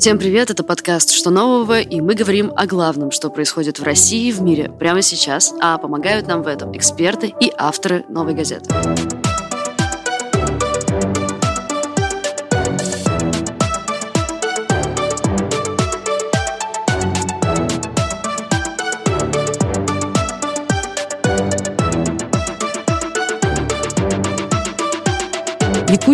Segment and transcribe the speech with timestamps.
[0.00, 4.28] Всем привет, это подкаст «Что нового?» и мы говорим о главном, что происходит в России
[4.28, 8.70] и в мире прямо сейчас, а помогают нам в этом эксперты и авторы «Новой газеты».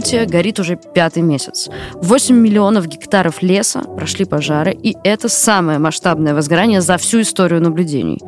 [0.06, 1.69] Якутия горит уже пятый месяц.
[1.95, 8.20] 8 миллионов гектаров леса прошли пожары, и это самое масштабное возгорание за всю историю наблюдений.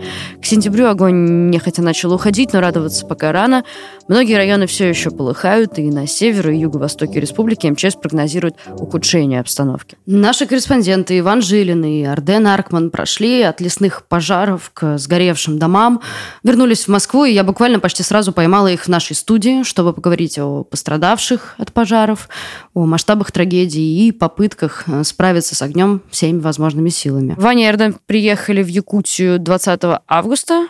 [0.42, 3.62] К сентябрю огонь нехотя начал уходить, но радоваться пока рано.
[4.09, 9.96] Многие районы все еще полыхают, и на севере и юго-востоке республики МЧС прогнозирует ухудшение обстановки.
[10.04, 16.01] Наши корреспонденты Иван Жилин и Арден Аркман прошли от лесных пожаров к сгоревшим домам,
[16.42, 20.40] вернулись в Москву, и я буквально почти сразу поймала их в нашей студии, чтобы поговорить
[20.40, 20.88] о пострадавших,
[21.29, 22.29] пострадавших от пожаров,
[22.74, 27.35] о масштабах трагедии и попытках э, справиться с огнем всеми возможными силами.
[27.38, 30.69] Ваня и Эрден приехали в Якутию 20 августа,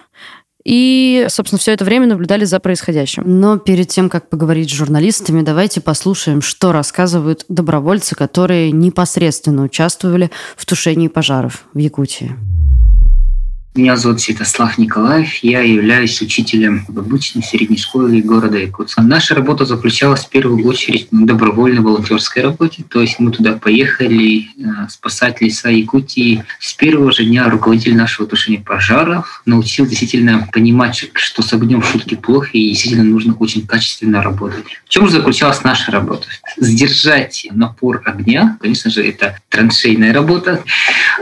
[0.65, 3.23] и, собственно, все это время наблюдали за происходящим.
[3.25, 10.31] Но перед тем, как поговорить с журналистами, давайте послушаем, что рассказывают добровольцы, которые непосредственно участвовали
[10.57, 12.37] в тушении пожаров в Якутии.
[13.79, 19.03] Меня зовут Святослав Николаев, я являюсь учителем в обычной средней школе города Якутска.
[19.03, 24.41] Наша работа заключалась в первую очередь в добровольной волонтерской работе, то есть мы туда поехали
[24.41, 26.45] э, спасать леса Якутии.
[26.59, 32.17] С первого же дня руководитель нашего тушения пожаров научил действительно понимать, что с огнем шутки
[32.17, 34.65] плохо и действительно нужно очень качественно работать.
[34.87, 36.27] В чем же заключалась наша работа?
[36.57, 40.65] Сдержать напор огня, конечно же, это траншейная работа,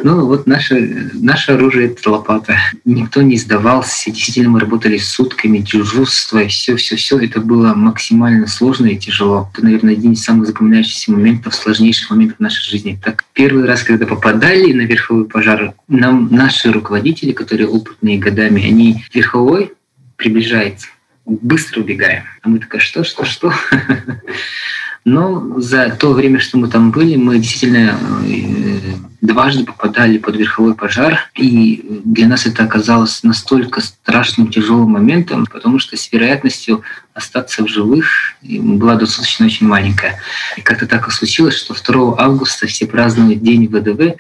[0.03, 2.59] но вот наше, наше оружие– это лопата работа.
[2.85, 4.11] Никто не сдавался.
[4.11, 7.19] Действительно, мы работали сутками, дежурство, все-все-все.
[7.19, 9.51] Это было максимально сложно и тяжело.
[9.53, 12.99] Это, наверное, один из самых запоминающихся моментов, сложнейших моментов нашей жизни.
[13.03, 19.05] Так, первый раз, когда попадали на верховой пожар, нам наши руководители, которые опытные годами, они
[19.13, 19.73] верховой
[20.17, 20.89] приближается,
[21.25, 22.25] быстро убегаем.
[22.43, 23.53] А мы такая, что, что, что?
[25.05, 27.97] Но за то время, что мы там были, мы действительно
[28.27, 28.79] э,
[29.27, 35.79] дважды попадали под верховой пожар, и для нас это оказалось настолько страшным, тяжелым моментом, потому
[35.79, 36.83] что с вероятностью
[37.17, 40.21] остаться в живых была достаточно очень маленькая.
[40.59, 44.17] И как-то так и случилось, что 2 августа все празднуют День ВДВ,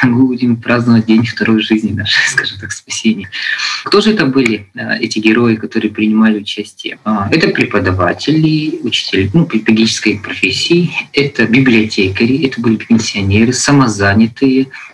[0.00, 3.30] а мы будем праздновать День второй жизни нашей, скажем так, спасения.
[3.84, 6.98] Кто же это были, э, эти герои, которые принимали участие?
[7.04, 14.41] А, это преподаватели, учителя ну, педагогической профессии, это библиотекари, это были пенсионеры, самозанятые,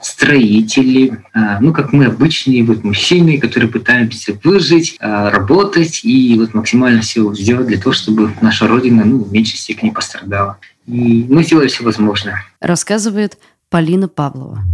[0.00, 6.54] строители, а, ну, как мы обычные вот мужчины, которые пытаемся выжить, а, работать и вот
[6.54, 10.58] максимально все сделать для того, чтобы наша Родина ну, в меньшей степени пострадала.
[10.86, 12.44] И мы сделали все возможное.
[12.60, 13.38] Рассказывает
[13.68, 14.64] Полина Павлова.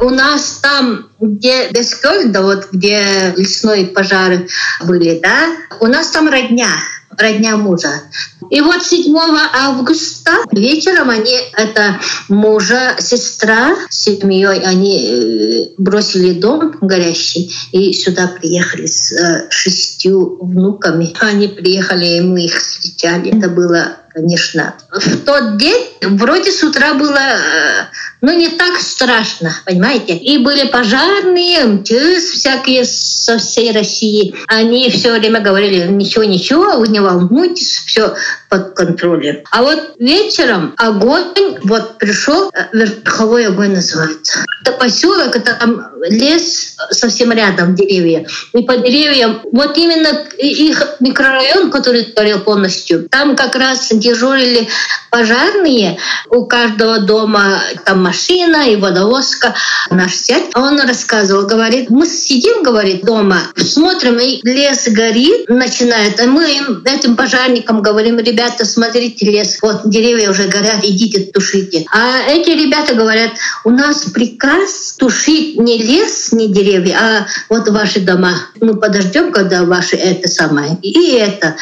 [0.00, 4.46] У нас там, где Бескольда, вот где лесные пожары
[4.86, 6.68] были, да, у нас там родня,
[7.18, 8.02] родня мужа.
[8.50, 9.14] И вот 7
[9.52, 18.28] августа вечером они, это мужа, сестра с семьей, они э, бросили дом горящий и сюда
[18.28, 21.14] приехали с э, шестью внуками.
[21.20, 23.36] Они приехали, и мы их встречали.
[23.36, 24.74] Это было конечно.
[24.90, 27.86] В тот день вроде с утра было, э,
[28.20, 30.16] ну, не так страшно, понимаете?
[30.16, 34.34] И были пожарные, МЧС всякие со всей России.
[34.48, 38.14] Они все время говорили, ничего, ничего, вы не волнуйтесь, все
[38.48, 39.42] под контролем.
[39.50, 44.44] А вот вечером огонь, вот пришел, э, верховой огонь называется.
[44.62, 48.26] Это поселок, это там лес совсем рядом, деревья.
[48.54, 54.68] И по деревьям, вот именно их микрорайон, который горел полностью, там как раз дежурили
[55.10, 55.98] пожарные.
[56.30, 59.54] У каждого дома там машина и водовозка.
[59.90, 66.18] Наш зять, он рассказывал, говорит, мы сидим, говорит, дома, смотрим, и лес горит, начинает.
[66.20, 71.84] А мы им, этим пожарникам говорим, ребята, смотрите, лес, вот деревья уже горят, идите, тушите.
[71.92, 73.32] А эти ребята говорят,
[73.64, 78.34] у нас приказ тушить не лес, не деревья, а вот ваши дома.
[78.60, 80.76] Мы подождем, когда ваши это самое.
[80.82, 81.56] И это.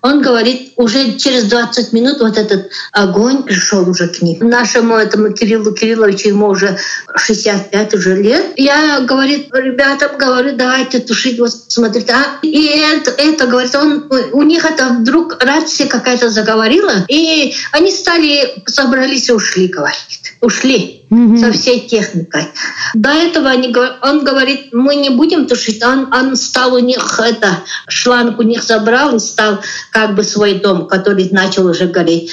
[0.00, 4.48] Он говорит, уже через 20 минут вот этот огонь пришел уже к ним.
[4.48, 6.78] Нашему этому Кириллу Кирилловичу ему уже
[7.16, 8.44] 65 уже лет.
[8.56, 12.12] Я, говорит, ребятам говорю, давайте тушить, вот смотрите.
[12.12, 17.90] А, и это, это, говорит, он, у них это вдруг рация какая-то заговорила, и они
[17.90, 20.34] стали, собрались и ушли, говорит.
[20.40, 21.36] Ушли угу.
[21.38, 22.48] со всей техникой.
[22.94, 25.82] До этого они, он говорит, мы не будем тушить.
[25.82, 27.58] Он, он стал у них, это,
[27.88, 29.58] шланг у них забрал и стал
[29.90, 32.30] как бы свой дом, который начал уже гореть.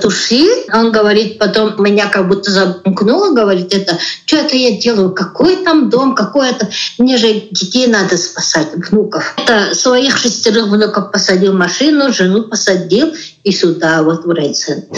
[0.00, 0.46] туши.
[0.72, 5.90] Он говорит, потом меня как будто замкнуло, говорит, это, что это я делаю, какой там
[5.90, 6.68] дом, какой это,
[6.98, 9.34] мне же детей надо спасать, внуков.
[9.36, 13.12] Это своих шестерых внуков посадил машину, жену посадил
[13.42, 14.96] и сюда, вот в райцентр.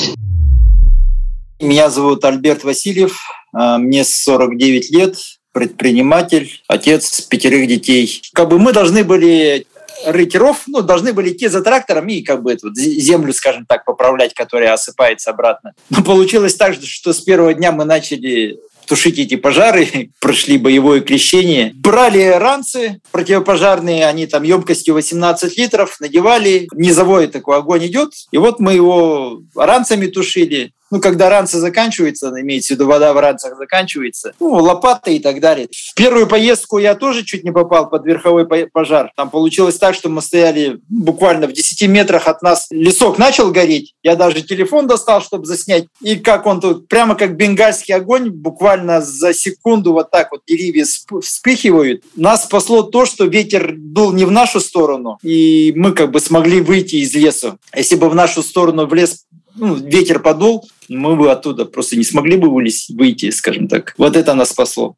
[1.62, 3.20] Меня зовут Альберт Васильев,
[3.52, 5.16] а, мне 49 лет,
[5.52, 8.20] предприниматель, отец пятерых детей.
[8.34, 9.64] Как бы мы должны были
[10.04, 13.84] рыть ров, ну, должны были идти за трактором и как бы эту землю, скажем так,
[13.84, 15.74] поправлять, которая осыпается обратно.
[15.88, 21.70] Но получилось так, что с первого дня мы начали тушить эти пожары, прошли боевое крещение.
[21.76, 28.58] Брали ранцы противопожарные, они там емкостью 18 литров, надевали, низовой такой огонь идет, и вот
[28.58, 34.34] мы его ранцами тушили ну, когда ранцы заканчиваются, имеется в виду вода в ранцах заканчивается,
[34.38, 35.68] ну, лопаты и так далее.
[35.72, 39.10] В первую поездку я тоже чуть не попал под верховой пожар.
[39.16, 42.66] Там получилось так, что мы стояли буквально в 10 метрах от нас.
[42.70, 43.94] Лесок начал гореть.
[44.02, 45.86] Я даже телефон достал, чтобы заснять.
[46.02, 50.84] И как он тут, прямо как бенгальский огонь, буквально за секунду вот так вот деревья
[51.22, 52.02] вспыхивают.
[52.16, 56.60] Нас спасло то, что ветер дул не в нашу сторону, и мы как бы смогли
[56.60, 57.56] выйти из леса.
[57.74, 59.24] Если бы в нашу сторону в лес
[59.54, 63.94] ну, ветер подул, мы бы оттуда просто не смогли бы вылезть, выйти, скажем так.
[63.98, 64.96] Вот это нас спасло.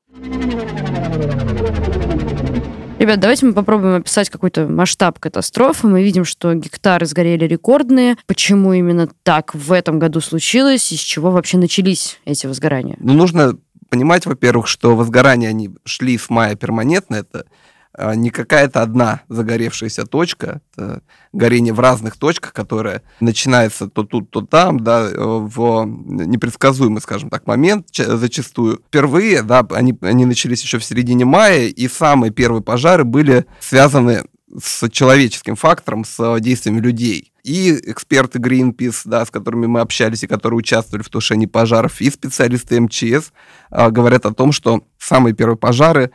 [2.98, 5.88] Ребят, давайте мы попробуем описать какой-то масштаб катастрофы.
[5.88, 8.16] Мы видим, что гектары сгорели рекордные.
[8.26, 10.90] Почему именно так в этом году случилось?
[10.90, 12.96] Из чего вообще начались эти возгорания?
[13.00, 13.58] Ну, нужно
[13.90, 17.16] понимать, во-первых, что возгорания, они шли с мая перманентно.
[17.16, 17.44] Это
[17.96, 21.02] не какая-то одна загоревшаяся точка, это
[21.32, 27.46] горение в разных точках, которое начинается то тут, то там, да, в непредсказуемый, скажем так,
[27.46, 28.80] момент зачастую.
[28.86, 34.24] Впервые, да, они, они начались еще в середине мая, и самые первые пожары были связаны
[34.62, 37.32] с человеческим фактором, с действиями людей.
[37.42, 42.10] И эксперты Greenpeace, да, с которыми мы общались и которые участвовали в тушении пожаров, и
[42.10, 43.32] специалисты МЧС
[43.70, 46.10] а, говорят о том, что самые первые пожары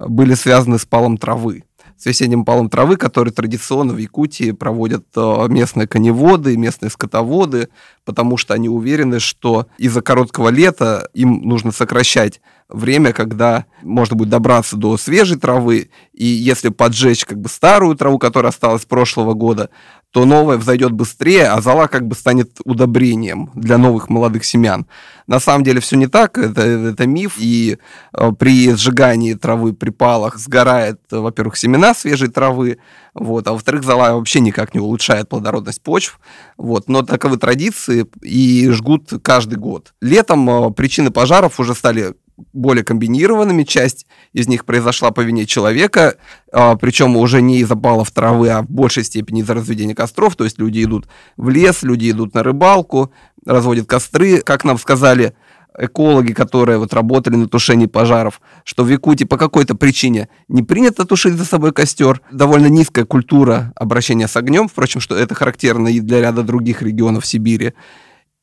[0.00, 1.64] были связаны с палом травы
[2.00, 7.68] с весенним палом травы, который традиционно в Якутии проводят э, местные коневоды, местные скотоводы,
[8.06, 14.30] потому что они уверены, что из-за короткого лета им нужно сокращать время, когда можно будет
[14.30, 19.68] добраться до свежей травы, и если поджечь как бы старую траву, которая осталась прошлого года,
[20.12, 24.86] то новое взойдет быстрее, а зола как бы станет удобрением для новых молодых семян.
[25.28, 27.78] На самом деле все не так, это, это миф, и
[28.12, 32.78] э, при сжигании травы при палах сгорает, во-первых, семена свежей травы,
[33.14, 36.18] вот, а во-вторых, зола вообще никак не улучшает плодородность почв,
[36.56, 39.94] вот, но таковы традиции и жгут каждый год.
[40.00, 42.14] Летом э, причины пожаров уже стали
[42.52, 43.64] более комбинированными.
[43.64, 46.16] Часть из них произошла по вине человека,
[46.52, 50.36] а, причем уже не из-за палов травы, а в большей степени из-за разведения костров.
[50.36, 53.12] То есть люди идут в лес, люди идут на рыбалку,
[53.44, 54.40] разводят костры.
[54.40, 55.34] Как нам сказали
[55.78, 61.04] экологи, которые вот работали на тушении пожаров, что в Якутии по какой-то причине не принято
[61.04, 62.20] тушить за собой костер.
[62.30, 67.26] Довольно низкая культура обращения с огнем, впрочем, что это характерно и для ряда других регионов
[67.26, 67.74] Сибири.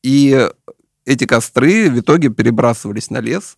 [0.02, 0.48] И
[1.04, 3.56] эти костры в итоге перебрасывались на лес,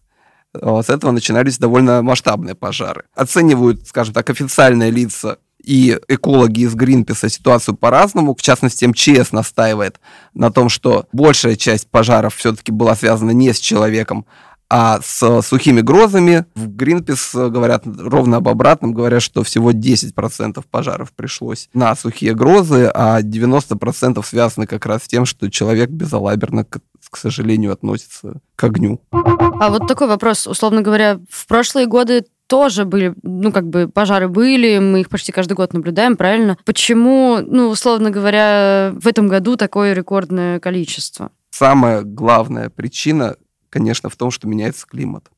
[0.54, 3.04] с этого начинались довольно масштабные пожары.
[3.14, 8.34] Оценивают, скажем так, официальные лица и экологи из Гринписа ситуацию по-разному.
[8.34, 10.00] В частности, МЧС настаивает
[10.34, 14.26] на том, что большая часть пожаров все-таки была связана не с человеком,
[14.72, 16.46] а с сухими грозами.
[16.54, 22.88] В Гринпис говорят ровно об обратном, говорят, что всего 10% пожаров пришлось на сухие грозы,
[22.94, 26.64] а 90% связаны как раз с тем, что человек безалаберно
[27.10, 29.00] к сожалению, относится к огню.
[29.10, 34.28] А вот такой вопрос, условно говоря, в прошлые годы тоже были, ну, как бы пожары
[34.28, 36.56] были, мы их почти каждый год наблюдаем, правильно?
[36.64, 41.30] Почему, ну, условно говоря, в этом году такое рекордное количество?
[41.50, 43.36] Самая главная причина,
[43.68, 45.30] конечно, в том, что меняется климат.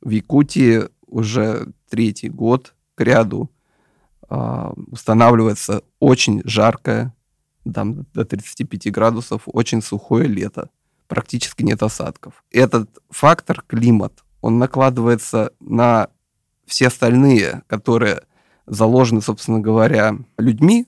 [0.00, 3.50] В Якутии уже третий год к ряду
[4.28, 7.14] э, устанавливается очень жаркое,
[7.72, 10.70] там до 35 градусов, очень сухое лето
[11.08, 12.44] практически нет осадков.
[12.52, 16.08] Этот фактор, климат, он накладывается на
[16.66, 18.22] все остальные, которые
[18.66, 20.86] заложены, собственно говоря, людьми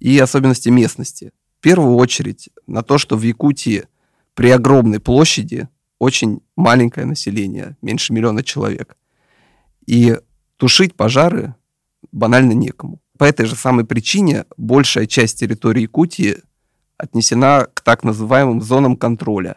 [0.00, 1.32] и особенности местности.
[1.58, 3.84] В первую очередь на то, что в Якутии
[4.34, 8.96] при огромной площади очень маленькое население, меньше миллиона человек.
[9.86, 10.18] И
[10.56, 11.54] тушить пожары
[12.12, 13.00] банально некому.
[13.18, 16.42] По этой же самой причине большая часть территории Якутии
[16.98, 19.56] отнесена к так называемым зонам контроля.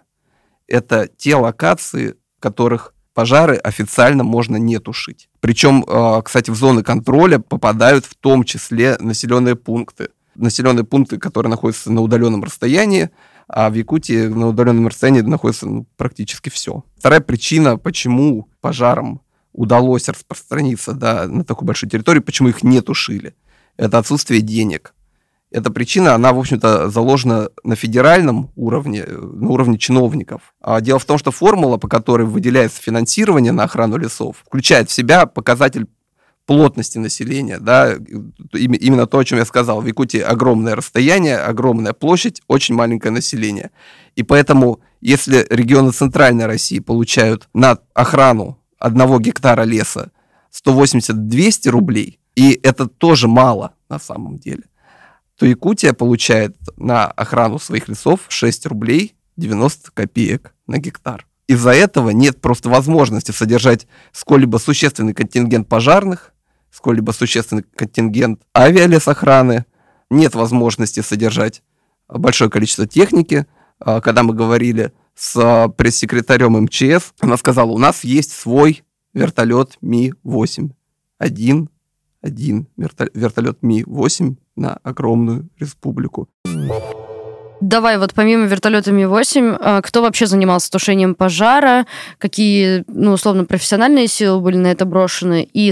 [0.68, 5.30] Это те локации, в которых пожары официально можно не тушить.
[5.40, 10.10] Причем, а, кстати, в зоны контроля попадают в том числе населенные пункты.
[10.36, 13.10] Населенные пункты, которые находятся на удаленном расстоянии
[13.50, 16.84] а в Якутии на удаленном расстоянии находится ну, практически все.
[16.98, 19.22] Вторая причина, почему пожарам
[19.54, 23.34] удалось распространиться да, на такую большую территорию, почему их не тушили,
[23.76, 24.94] это отсутствие денег.
[25.52, 30.54] Эта причина, она, в общем-то, заложена на федеральном уровне, на уровне чиновников.
[30.62, 34.94] А дело в том, что формула, по которой выделяется финансирование на охрану лесов, включает в
[34.94, 35.88] себя показатель
[36.46, 37.94] плотности населения, да,
[38.54, 39.82] именно то, о чем я сказал.
[39.82, 43.70] В Якутии огромное расстояние, огромная площадь, очень маленькое население.
[44.16, 50.12] И поэтому, если регионы Центральной России получают на охрану одного гектара леса
[50.52, 54.64] 180-200 рублей, и это тоже мало на самом деле,
[55.40, 61.26] то Якутия получает на охрану своих лесов 6 рублей 90 копеек на гектар.
[61.48, 66.34] Из-за этого нет просто возможности содержать сколь-либо существенный контингент пожарных,
[66.72, 69.66] сколь-либо существенный контингент авиалесохраны,
[70.10, 71.64] нет возможности содержать
[72.10, 73.46] большое количество техники.
[73.80, 80.72] А, когда мы говорили с пресс-секретарем МЧС, она сказала, у нас есть свой вертолет Ми-8.
[81.18, 81.70] Один,
[82.22, 86.30] один вертолет Ми-8 на огромную республику.
[87.62, 91.86] Давай, вот помимо вертолета Ми-8, а, кто вообще занимался тушением пожара,
[92.18, 95.72] какие, ну, условно, профессиональные силы были на это брошены, и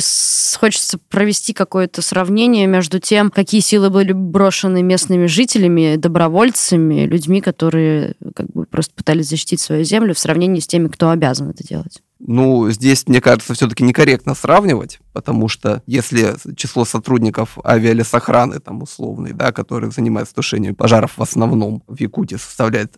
[0.59, 8.15] хочется провести какое-то сравнение между тем, какие силы были брошены местными жителями, добровольцами, людьми, которые
[8.35, 12.01] как бы просто пытались защитить свою землю в сравнении с теми, кто обязан это делать.
[12.19, 19.33] Ну, здесь, мне кажется, все-таки некорректно сравнивать, потому что если число сотрудников авиалесохраны, там, условный,
[19.33, 22.97] да, которые занимаются тушением пожаров в основном в Якутии составляет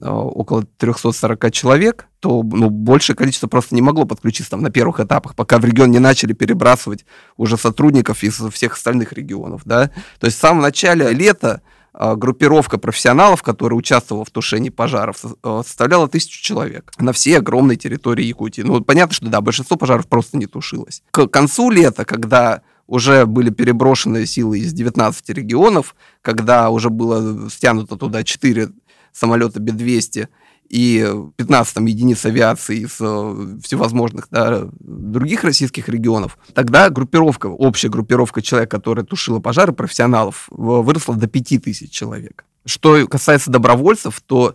[0.00, 5.00] э, около 340 человек, то ну, большее количество просто не могло подключиться там, на первых
[5.00, 7.04] этапах, пока в регион не начали перебрасывать
[7.36, 9.62] уже сотрудников из всех остальных регионов.
[9.64, 9.90] Да?
[10.20, 11.62] То есть в самом начале лета
[11.92, 18.24] группировка профессионалов, которая участвовала в тушении пожаров, э, составляла тысячу человек на всей огромной территории
[18.24, 18.62] Якутии.
[18.62, 21.02] Ну, понятно, что да, большинство пожаров просто не тушилось.
[21.10, 27.96] К концу лета, когда уже были переброшены силы из 19 регионов, когда уже было стянуто
[27.96, 28.70] туда 4
[29.12, 30.28] самолета Б-200
[30.70, 31.04] и
[31.36, 38.40] 15 там, единиц авиации из э, всевозможных да, других российских регионов, тогда группировка, общая группировка
[38.40, 42.44] человек, которая тушила пожары, профессионалов, выросла до 5000 человек.
[42.64, 44.54] Что касается добровольцев, то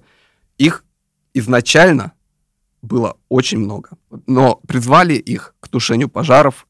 [0.58, 0.86] их
[1.34, 2.14] изначально
[2.82, 3.90] было очень много.
[4.26, 6.66] Но призвали их к тушению пожаров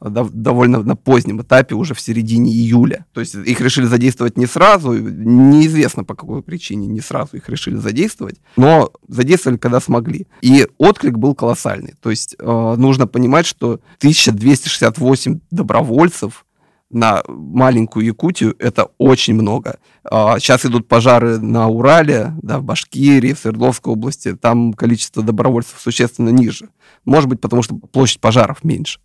[0.00, 3.06] довольно на позднем этапе, уже в середине июля.
[3.12, 7.76] То есть их решили задействовать не сразу, неизвестно по какой причине не сразу их решили
[7.76, 10.26] задействовать, но задействовали, когда смогли.
[10.42, 11.94] И отклик был колоссальный.
[12.00, 16.44] То есть э, нужно понимать, что 1268 добровольцев
[16.90, 19.78] на маленькую Якутию это очень много.
[20.04, 24.36] А, сейчас идут пожары на Урале, да, в Башкирии, в Свердловской области.
[24.36, 26.68] Там количество добровольцев существенно ниже.
[27.04, 29.00] Может быть, потому что площадь пожаров меньше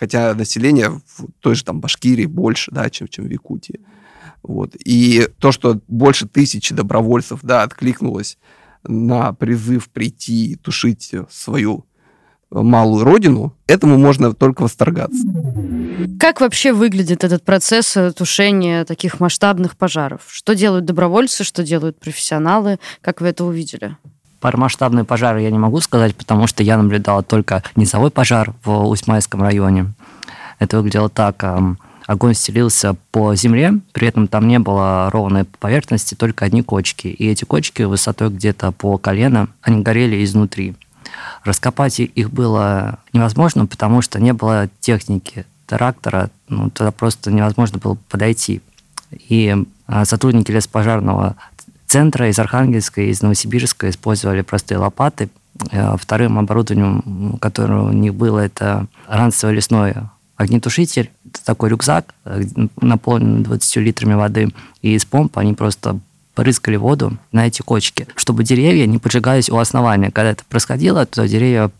[0.00, 3.80] хотя население в той же там Башкирии больше, да, чем, чем в Якутии.
[4.42, 4.74] Вот.
[4.82, 8.38] И то, что больше тысячи добровольцев, да, откликнулось
[8.82, 11.84] на призыв прийти и тушить свою
[12.50, 15.22] малую родину, этому можно только восторгаться.
[16.18, 20.22] Как вообще выглядит этот процесс тушения таких масштабных пожаров?
[20.28, 22.78] Что делают добровольцы, что делают профессионалы?
[23.02, 23.98] Как вы это увидели?
[24.40, 28.86] Про масштабные пожары я не могу сказать, потому что я наблюдала только низовой пожар в
[28.86, 29.92] Усмайском районе.
[30.58, 31.44] Это выглядело так.
[32.06, 37.06] Огонь стелился по земле, при этом там не было ровной поверхности, только одни кочки.
[37.06, 40.74] И эти кочки высотой где-то по колено, они горели изнутри.
[41.44, 47.96] Раскопать их было невозможно, потому что не было техники трактора, ну, туда просто невозможно было
[48.08, 48.60] подойти.
[49.12, 49.56] И
[49.86, 51.36] а, сотрудники леспожарного
[51.90, 55.28] центра, из Архангельска, из Новосибирска использовали простые лопаты.
[55.72, 59.94] Э, вторым оборудованием, которое у них было, это ранцевый лесной
[60.36, 61.10] огнетушитель.
[61.26, 62.44] Это такой рюкзак, э,
[62.80, 64.50] наполненный 20 литрами воды.
[64.82, 65.98] И из помпы они просто
[66.34, 70.12] порыскали воду на эти кочки, чтобы деревья не поджигались у основания.
[70.12, 71.72] Когда это происходило, то деревья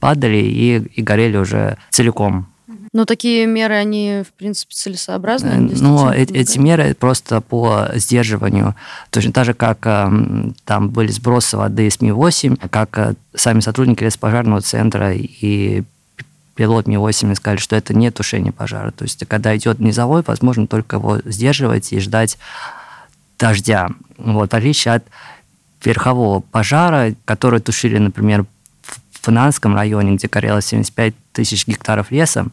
[0.00, 2.46] падали и, и горели уже целиком.
[2.92, 5.48] Но такие меры, они, в принципе, целесообразны?
[5.48, 8.74] Э, ну, эти, эти меры просто по сдерживанию.
[9.10, 14.04] Точно так же, как э, там были сбросы воды с Ми-8, как э, сами сотрудники
[14.04, 15.82] леспожарного центра и
[16.54, 18.90] пилот Ми-8 сказали, что это не тушение пожара.
[18.90, 22.38] То есть, когда идет низовой, возможно только его сдерживать и ждать
[23.38, 23.88] дождя.
[24.16, 25.04] Вот, в отличие от
[25.84, 28.44] верхового пожара, который тушили, например,
[28.82, 32.46] в Финанском районе, где горело 75 тысяч гектаров леса,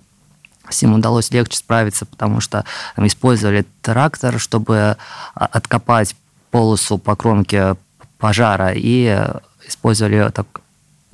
[0.69, 2.65] с удалось легче справиться, потому что
[2.98, 4.98] использовали трактор, чтобы
[5.36, 6.15] а, откопать
[6.51, 7.75] полосу по кромке
[8.17, 9.22] пожара и
[9.67, 10.48] использовали так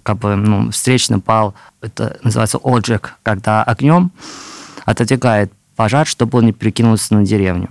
[0.03, 4.11] как бы ну, встречный пал, это называется оджек, когда огнем
[4.85, 7.69] отодвигает пожар, чтобы он не перекинулся на деревню.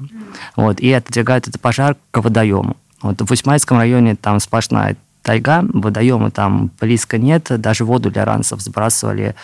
[0.57, 2.77] Вот, и отодвигает этот пожар к водоему.
[3.03, 8.61] Вот, в Усмайском районе там сплошная тайга, водоема там близко нет, даже воду для ранцев
[8.61, 9.35] сбрасывали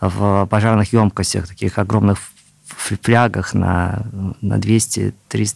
[0.00, 2.18] в пожарных емкостях, таких огромных
[2.66, 4.06] флягах на,
[4.40, 5.12] на 200-300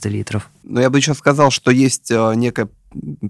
[0.09, 0.51] литров.
[0.63, 2.69] Но я бы еще сказал, что есть э, некое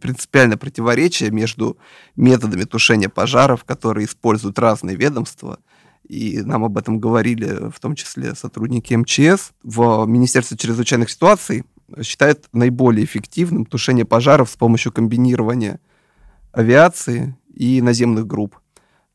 [0.00, 1.76] принципиальное противоречие между
[2.16, 5.58] методами тушения пожаров, которые используют разные ведомства,
[6.08, 9.52] и нам об этом говорили в том числе сотрудники МЧС.
[9.62, 11.64] В Министерстве чрезвычайных ситуаций
[12.02, 15.80] считают наиболее эффективным тушение пожаров с помощью комбинирования
[16.52, 18.58] авиации и наземных групп.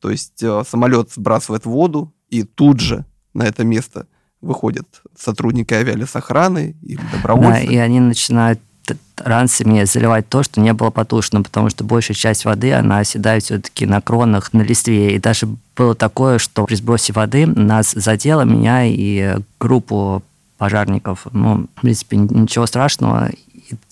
[0.01, 4.08] То есть э, самолет сбрасывает воду, и тут же на это место
[4.42, 4.88] выходят
[5.18, 7.66] сотрудники авиалесохраны или добровольцы.
[7.66, 8.60] Да, и они начинают
[9.18, 13.86] ранцами заливать то, что не было потушено, потому что большая часть воды, она оседает все-таки
[13.86, 15.16] на кронах, на листве.
[15.16, 20.24] И даже было такое, что при сбросе воды нас задело, меня и группу
[20.58, 21.27] пожарников.
[21.32, 23.30] Ну, в принципе, ничего страшного.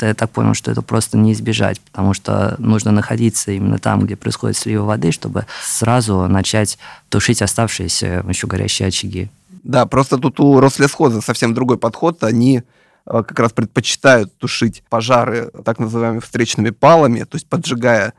[0.01, 4.15] Я так понял, что это просто не избежать, потому что нужно находиться именно там, где
[4.15, 6.77] происходит слива воды, чтобы сразу начать
[7.10, 9.29] тушить оставшиеся еще горящие очаги.
[9.63, 12.24] Да, просто тут у Рослесхоза совсем другой подход.
[12.24, 12.63] Они
[13.05, 18.13] Э, как раз предпочитают тушить пожары так называемыми встречными палами, то есть поджигая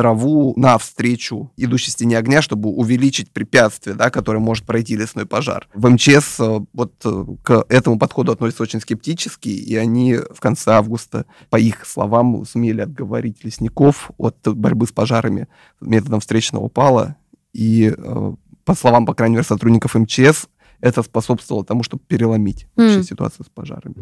[0.00, 5.68] траву навстречу идущей стене огня, чтобы увеличить препятствие, да, которое может пройти лесной пожар.
[5.74, 10.70] В МЧС э, вот э, к этому подходу относятся очень скептически, и они в конце
[10.70, 15.48] августа, по их словам, сумели отговорить лесников от борьбы с пожарами
[15.82, 17.16] методом встречного пала.
[17.52, 17.94] И
[18.64, 20.46] по словам, по крайней мере, сотрудников МЧС,
[20.80, 23.02] это способствовало тому, чтобы переломить mm.
[23.02, 23.94] ситуацию с пожарами.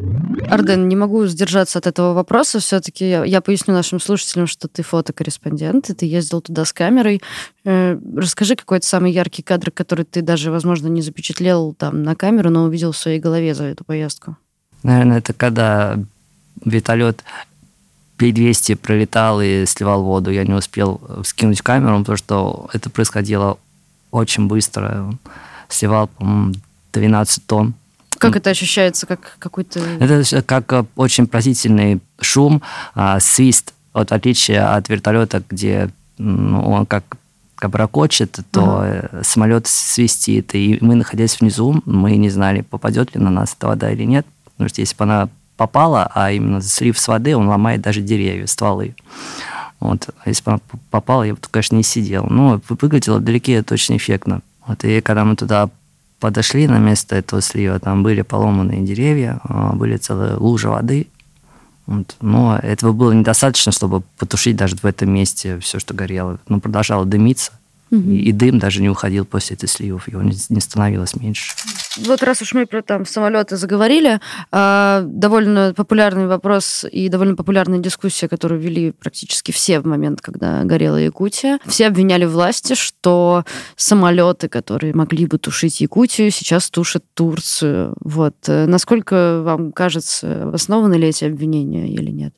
[0.49, 2.61] Арден, не могу сдержаться от этого вопроса.
[2.61, 7.21] Все-таки я, я поясню нашим слушателям, что ты фотокорреспондент, и ты ездил туда с камерой.
[7.65, 12.51] Э, расскажи какой-то самый яркий кадр, который ты даже, возможно, не запечатлел там на камеру,
[12.51, 14.37] но увидел в своей голове за эту поездку.
[14.85, 15.99] Наверное, это когда
[16.65, 17.25] вертолет
[18.19, 20.31] P-200 пролетал и сливал воду.
[20.31, 23.59] Я не успел скинуть камеру, потому что это происходило
[24.11, 25.13] очень быстро.
[25.69, 26.55] Сливал, по-моему,
[26.93, 27.75] 12 тонн.
[28.19, 29.79] Как это ощущается, как какой-то...
[29.79, 32.63] Это как э, очень поразительный шум,
[32.95, 37.05] а, свист, вот, в отличие от вертолета, где ну, он как
[37.59, 39.25] как ракочет, то uh-huh.
[39.25, 40.55] самолет свистит.
[40.55, 44.25] И мы, находясь внизу, мы не знали, попадет ли на нас эта вода или нет.
[44.45, 48.47] Потому что если бы она попала, а именно слив с воды, он ломает даже деревья,
[48.47, 48.95] стволы.
[49.81, 50.09] Вот.
[50.25, 52.27] А если бы она попала, я бы, конечно, не сидел.
[52.31, 54.41] Но выглядело вдалеке это очень эффектно.
[54.65, 54.85] Вот.
[54.85, 55.69] И когда мы туда
[56.21, 61.09] подошли на место этого слива, там были поломанные деревья, а, были целые лужи воды.
[61.87, 62.17] Вот.
[62.21, 66.39] Но этого было недостаточно, чтобы потушить даже в этом месте все, что горело.
[66.49, 67.53] Но продолжало дымиться.
[67.91, 68.11] Угу.
[68.11, 71.55] И, и дым даже не уходил после этих сливов, его не, не становилось меньше.
[71.99, 74.21] Вот раз уж мы про там самолеты заговорили,
[74.53, 80.65] э, довольно популярный вопрос и довольно популярная дискуссия, которую вели практически все в момент, когда
[80.65, 81.59] горела Якутия.
[81.67, 83.45] Все обвиняли власти, что
[83.77, 87.95] самолеты, которые могли бы тушить Якутию, сейчас тушат Турцию.
[88.01, 88.37] Вот.
[88.49, 92.35] Э, насколько вам кажется, обоснованы ли эти обвинения или нет?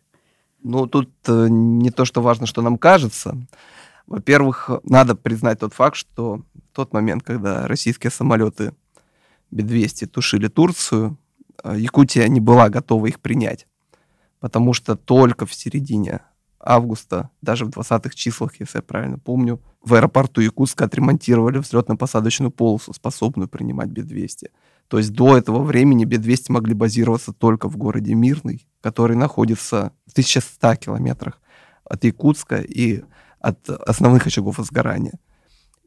[0.62, 3.36] Ну, тут э, не то, что важно, что нам кажется.
[4.10, 8.74] Во-первых, надо признать тот факт, что в тот момент, когда российские самолеты
[9.52, 11.16] Би-200 тушили Турцию,
[11.62, 13.68] э, Якутия не была готова их принять,
[14.40, 16.22] потому что только в середине
[16.58, 22.92] августа, даже в 20-х числах, если я правильно помню, в аэропорту Якутска отремонтировали взлетно-посадочную полосу,
[22.92, 24.48] способную принимать Би-200.
[24.88, 30.12] То есть до этого времени Би-200 могли базироваться только в городе Мирный, который находится в
[30.12, 31.40] 1100 километрах
[31.84, 33.04] от Якутска, и
[33.40, 35.18] от основных очагов возгорания.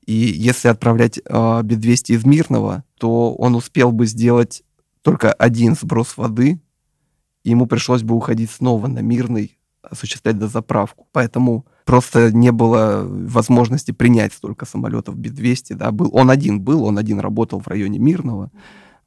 [0.06, 1.22] И если отправлять э,
[1.64, 4.64] Би-200 из Мирного, то он успел бы сделать
[5.02, 6.60] только один сброс воды,
[7.44, 11.08] и ему пришлось бы уходить снова на Мирный, осуществлять дозаправку.
[11.12, 15.76] Поэтому просто не было возможности принять столько самолетов Би-200.
[15.76, 15.92] Да?
[15.92, 18.52] Был, он один был, он один работал в районе Мирного.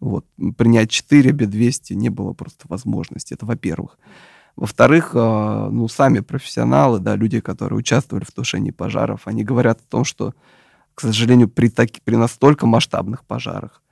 [0.00, 0.26] Вот.
[0.56, 3.35] Принять 4 Би-200 не было просто возможности.
[3.35, 3.98] Это во-первых.
[4.56, 9.90] Во-вторых, а, ну, сами профессионалы, да, люди, которые участвовали в тушении пожаров, они говорят о
[9.90, 10.34] том, что,
[10.94, 13.82] к сожалению, при, таки, при настолько масштабных пожарах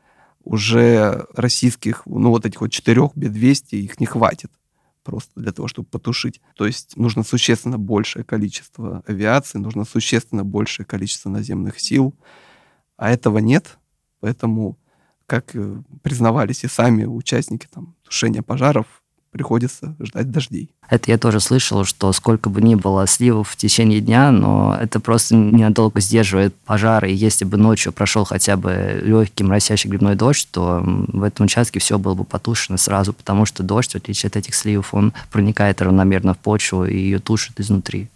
[0.42, 4.50] уже российских, ну, вот этих вот четырех Би-200, их не хватит
[5.02, 6.40] просто для того, чтобы потушить.
[6.56, 12.14] То есть нужно существенно большее количество авиации, нужно существенно большее количество наземных сил,
[12.96, 13.78] а этого нет,
[14.20, 14.78] поэтому,
[15.26, 19.03] как э, признавались и сами участники там, тушения пожаров,
[19.34, 20.70] приходится ждать дождей.
[20.88, 25.00] Это я тоже слышал, что сколько бы ни было сливов в течение дня, но это
[25.00, 27.10] просто ненадолго сдерживает пожары.
[27.10, 31.80] И если бы ночью прошел хотя бы легкий моросящий грибной дождь, то в этом участке
[31.80, 35.82] все было бы потушено сразу, потому что дождь, в отличие от этих сливов, он проникает
[35.82, 38.06] равномерно в почву и ее тушит изнутри.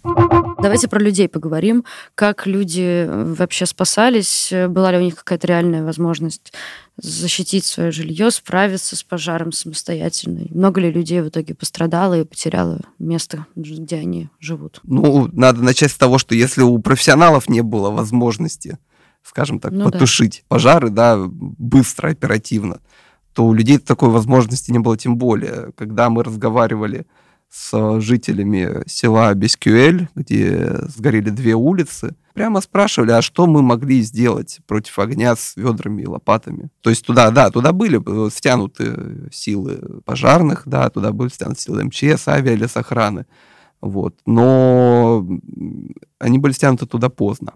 [0.61, 1.85] Давайте про людей поговорим.
[2.15, 4.51] Как люди вообще спасались?
[4.69, 6.53] Была ли у них какая-то реальная возможность
[6.97, 10.45] защитить свое жилье, справиться с пожаром самостоятельно?
[10.49, 14.79] Много ли людей в итоге пострадало и потеряло место, где они живут?
[14.83, 18.77] Ну, надо начать с того, что если у профессионалов не было возможности,
[19.23, 20.55] скажем так, ну, потушить да.
[20.55, 22.79] пожары, да, быстро, оперативно,
[23.33, 25.71] то у людей такой возможности не было тем более.
[25.77, 27.05] Когда мы разговаривали
[27.49, 34.59] с жителями села Бескюэль, где сгорели две улицы, прямо спрашивали, а что мы могли сделать
[34.67, 36.69] против огня с ведрами и лопатами.
[36.81, 41.83] То есть туда, да, туда были э, стянуты силы пожарных, да, туда были стянуты силы
[41.85, 43.25] МЧС, авиалесохраны.
[43.81, 44.15] Вот.
[44.25, 45.25] Но
[46.19, 47.55] они были стянуты туда поздно.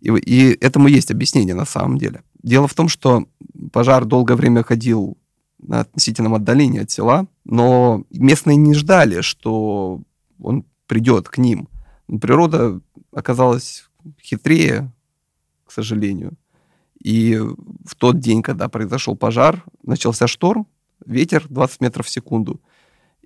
[0.00, 2.22] И, и этому есть объяснение на самом деле.
[2.42, 3.26] Дело в том, что
[3.72, 5.16] пожар долгое время ходил
[5.58, 10.00] на относительном отдалении от села, но местные не ждали, что
[10.40, 11.68] он придет к ним.
[12.20, 12.80] Природа
[13.12, 13.88] оказалась
[14.22, 14.92] хитрее,
[15.66, 16.34] к сожалению.
[17.02, 20.66] И в тот день, когда произошел пожар, начался шторм,
[21.04, 22.60] ветер 20 метров в секунду.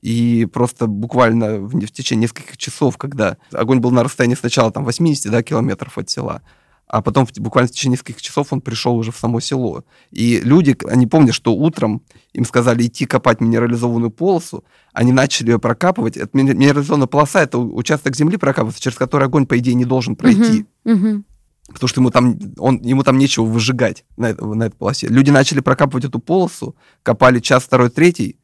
[0.01, 4.85] И просто буквально в, в течение нескольких часов, когда огонь был на расстоянии сначала там
[4.85, 6.43] 80 да, километров от села,
[6.89, 9.85] а потом буквально в течение нескольких часов он пришел уже в само село.
[10.13, 15.59] И люди, они помнят, что утром им сказали идти копать минерализованную полосу, они начали ее
[15.59, 16.17] прокапывать.
[16.17, 20.67] Это минерализованная полоса, это участок земли прокапывается, через который огонь, по идее, не должен пройти.
[20.85, 21.23] Uh-huh, uh-huh.
[21.67, 25.09] Потому что ему там, он, ему там нечего выжигать на, на этой полосе.
[25.09, 28.39] Люди начали прокапывать эту полосу, копали час, второй, третий,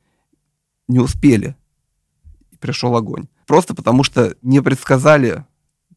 [0.88, 1.54] не успели.
[2.50, 3.28] И пришел огонь.
[3.46, 5.46] Просто потому что не предсказали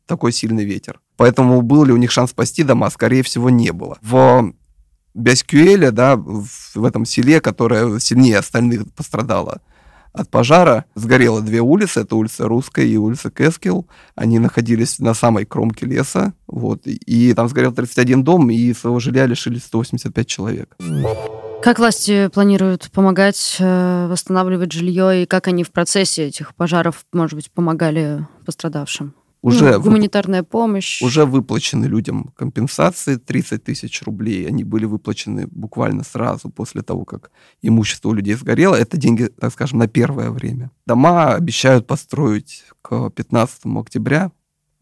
[0.05, 1.01] такой сильный ветер.
[1.17, 3.97] Поэтому был ли у них шанс спасти дома, скорее всего, не было.
[4.01, 4.53] В
[5.13, 9.61] Бяскюэле, да, в, этом селе, которое сильнее остальных пострадало
[10.11, 13.87] от пожара, сгорело две улицы, это улица Русская и улица Кескил.
[14.15, 19.25] Они находились на самой кромке леса, вот, и там сгорел 31 дом, и своего жилья
[19.25, 20.75] лишились 185 человек.
[21.61, 27.35] Как власти планируют помогать э, восстанавливать жилье, и как они в процессе этих пожаров, может
[27.35, 29.15] быть, помогали пострадавшим?
[29.45, 30.49] Уже ну, гуманитарная вып...
[30.49, 31.01] помощь.
[31.03, 34.47] Уже выплачены людям компенсации 30 тысяч рублей.
[34.47, 37.29] Они были выплачены буквально сразу после того, как
[37.61, 38.73] имущество у людей сгорело.
[38.73, 40.71] Это деньги, так скажем, на первое время.
[40.87, 44.31] Дома обещают построить к 15 октября,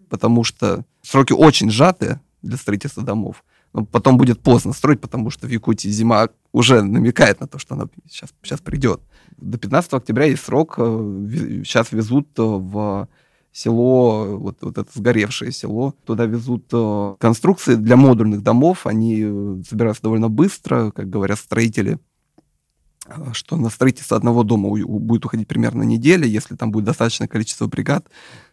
[0.10, 3.44] потому что сроки очень сжатые для строительства домов.
[3.74, 7.76] Но потом будет поздно строить, потому что в Якутии зима уже намекает на то, что
[7.76, 9.02] она сейчас, сейчас придет.
[9.38, 10.76] До 15 октября есть срок.
[10.78, 13.10] Сейчас э, везут в
[13.54, 15.94] село, вот, вот это сгоревшее село.
[16.06, 18.88] Туда везут э, конструкции для модульных домов.
[18.88, 22.00] Они э, собираются довольно быстро, как говорят строители
[23.06, 27.68] э, что на строительство одного дома будет уходить примерно неделя, если там будет достаточное количество
[27.68, 28.08] бригад,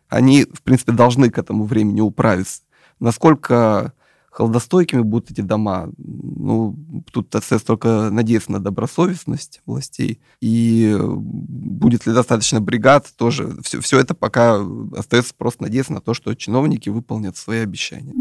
[0.08, 2.62] они, в принципе, должны к этому времени управиться.
[2.98, 3.94] Насколько
[4.30, 5.90] холодостойкими будут эти дома.
[5.98, 6.76] Ну,
[7.12, 10.20] тут остается только надеяться на добросовестность властей.
[10.40, 14.64] И будет ли достаточно бригад, тоже все, все это пока
[14.96, 18.14] остается просто надеяться на то, что чиновники выполнят свои обещания.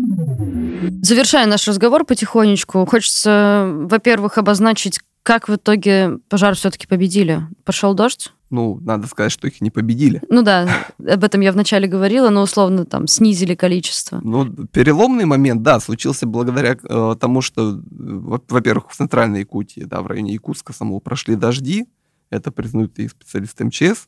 [1.02, 7.48] Завершая наш разговор потихонечку, хочется, во-первых, обозначить, как в итоге пожар все-таки победили.
[7.64, 8.34] Пошел дождь?
[8.50, 10.22] Ну, надо сказать, что их не победили.
[10.30, 14.20] Ну да, об этом я вначале говорила, но условно там снизили количество.
[14.24, 20.08] Ну, переломный момент, да, случился благодаря э, тому, что, во-первых, в центральной Якутии, да, в
[20.08, 21.88] районе Якутска самого прошли дожди,
[22.30, 24.08] это признают и специалисты МЧС,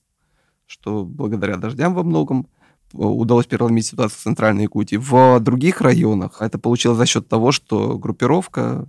[0.66, 2.48] что благодаря дождям во многом
[2.94, 4.96] удалось переломить ситуацию в Центральной Якутии.
[4.96, 8.88] В других районах это получилось за счет того, что группировка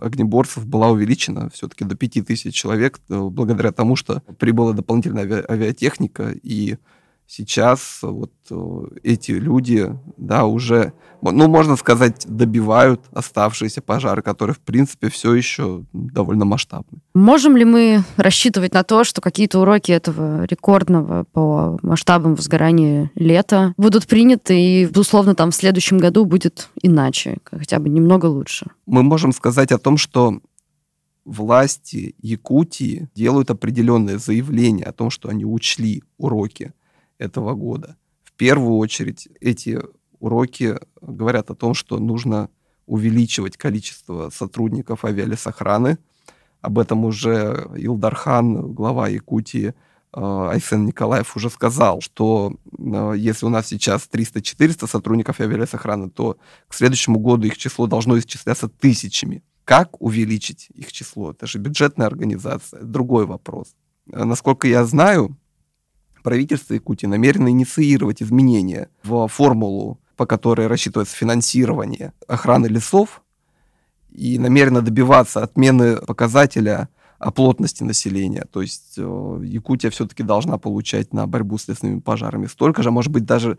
[0.00, 6.76] огнеборцев была увеличена все-таки до 5000 человек, э, благодаря тому, что прибыла дополнительная авиатехника, и
[7.26, 14.60] сейчас вот э, эти люди, да, уже, ну, можно сказать, добивают оставшиеся пожары, которые, в
[14.60, 16.98] принципе, все еще довольно масштабны.
[17.14, 23.74] Можем ли мы рассчитывать на то, что какие-то уроки этого рекордного по масштабам возгорания лета
[23.76, 28.66] будут приняты, и, безусловно, там в следующем году будет иначе, хотя бы немного лучше?
[28.86, 30.40] Мы можем сказать о том, что
[31.24, 36.72] власти Якутии делают определенные заявления о том, что они учли уроки
[37.18, 37.96] этого года.
[38.24, 39.80] В первую очередь эти
[40.20, 42.50] уроки говорят о том, что нужно
[42.86, 45.98] увеличивать количество сотрудников авиалесохраны.
[46.60, 49.72] Об этом уже Илдархан, глава Якутии, э,
[50.12, 56.36] Айсен Николаев уже сказал, что э, если у нас сейчас 300-400 сотрудников авиалесохраны, то
[56.68, 59.42] к следующему году их число должно исчисляться тысячами.
[59.64, 61.32] Как увеличить их число?
[61.32, 62.82] Это же бюджетная организация.
[62.82, 63.74] Другой вопрос.
[64.06, 65.36] Насколько я знаю,
[66.26, 73.22] правительство Якутии намерено инициировать изменения в формулу, по которой рассчитывается финансирование охраны лесов,
[74.10, 76.88] и намерено добиваться отмены показателя
[77.20, 78.44] о плотности населения.
[78.50, 82.92] То есть э, Якутия все-таки должна получать на борьбу с лесными пожарами столько же, а
[82.92, 83.56] может быть, даже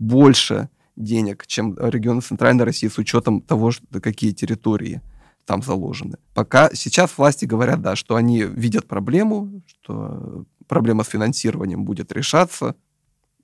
[0.00, 5.02] больше денег, чем регионы Центральной России с учетом того, что, какие территории
[5.46, 6.16] там заложены.
[6.34, 12.74] Пока сейчас власти говорят, да, что они видят проблему, что проблема с финансированием будет решаться.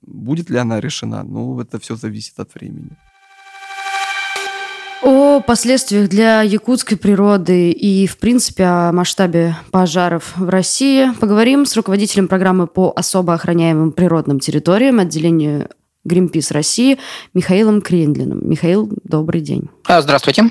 [0.01, 1.23] Будет ли она решена?
[1.23, 2.91] Ну, это все зависит от времени.
[5.01, 11.75] О последствиях для якутской природы и, в принципе, о масштабе пожаров в России поговорим с
[11.75, 15.69] руководителем программы по особо охраняемым природным территориям отделения
[16.07, 16.97] Greenpeace России
[17.33, 18.49] Михаилом Крендлиным.
[18.49, 19.69] Михаил, добрый день.
[19.87, 20.49] Здравствуйте.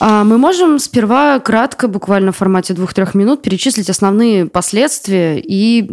[0.00, 5.88] А мы можем сперва кратко, буквально в формате двух-трех минут, перечислить основные последствия и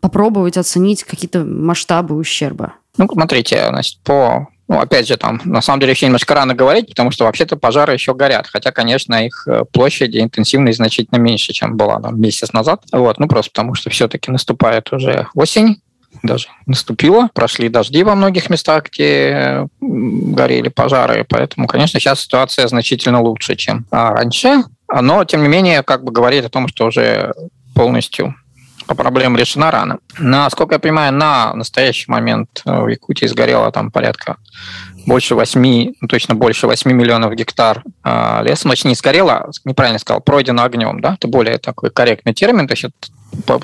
[0.00, 2.74] попробовать оценить какие-то масштабы ущерба.
[2.98, 6.88] Ну, смотрите, значит, по ну, опять же, там, на самом деле, еще немножко рано говорить,
[6.88, 8.46] потому что вообще-то пожары еще горят.
[8.46, 12.82] Хотя, конечно, их э, площадь и интенсивность значительно меньше, чем была там, месяц назад.
[12.90, 15.82] Вот, ну, просто потому что все-таки наступает уже осень,
[16.22, 17.28] даже наступила.
[17.34, 21.24] Прошли дожди во многих местах, где горели пожары.
[21.28, 24.64] Поэтому, конечно, сейчас ситуация значительно лучше, чем раньше.
[24.88, 27.32] Но, тем не менее, как бы говорит о том, что уже
[27.74, 28.34] полностью
[28.86, 29.98] проблема решена рано.
[30.18, 34.36] Насколько я понимаю, на настоящий момент в Якутии сгорело там порядка
[35.06, 38.62] больше 8, ну, точно больше 8 миллионов гектар э, леса.
[38.62, 41.14] Значит, не сгорело, неправильно сказал, пройдено огнем, да?
[41.14, 42.68] Это более такой корректный термин.
[42.68, 42.94] То есть это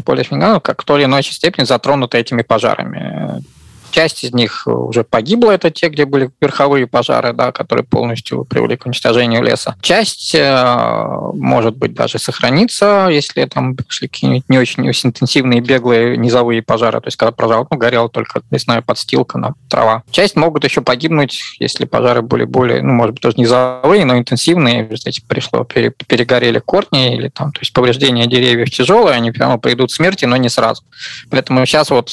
[0.04, 0.24] более
[0.60, 3.42] как в той или иной степени затронуты этими пожарами.
[3.90, 8.76] Часть из них уже погибла, это те, где были верховые пожары, да, которые полностью привели
[8.76, 9.76] к уничтожению леса.
[9.80, 16.62] Часть, э, может быть, даже сохранится, если там пришли какие-нибудь не очень, интенсивные беглые низовые
[16.62, 20.02] пожары, то есть когда пожар, ну, горела только лесная подстилка, на трава.
[20.10, 24.84] Часть могут еще погибнуть, если пожары были более, ну, может быть, тоже низовые, но интенсивные,
[24.84, 29.90] в результате пришло, перегорели корни или там, то есть повреждения деревьев тяжелые, они прямо придут
[29.90, 30.82] к смерти, но не сразу.
[31.30, 32.10] Поэтому сейчас вот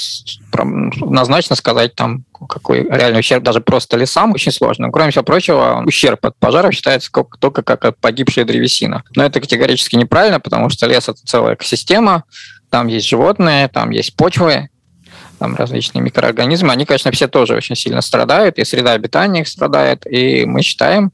[0.51, 4.91] однозначно сказать там, какой реальный ущерб даже просто лесам очень сложно.
[4.91, 9.03] Кроме всего прочего, ущерб от пожаров считается только как от погибшей древесина.
[9.15, 12.25] Но это категорически неправильно, потому что лес– это целая экосистема,
[12.69, 14.69] там есть животные, там есть почвы,
[15.39, 20.05] там различные микроорганизмы, они, конечно, все тоже очень сильно страдают, и среда обитания их страдает,
[20.05, 21.11] и мы считаем,